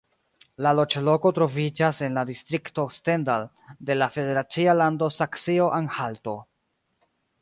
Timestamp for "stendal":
2.95-3.45